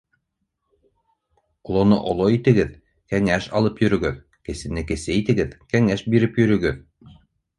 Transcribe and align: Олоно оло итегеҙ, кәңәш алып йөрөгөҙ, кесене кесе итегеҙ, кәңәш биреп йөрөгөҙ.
Олоно 1.73 1.97
оло 2.13 2.29
итегеҙ, 2.37 2.71
кәңәш 3.13 3.49
алып 3.59 3.83
йөрөгөҙ, 3.85 4.17
кесене 4.49 4.85
кесе 4.93 5.17
итегеҙ, 5.21 5.53
кәңәш 5.75 6.05
биреп 6.15 6.41
йөрөгөҙ. 6.45 6.81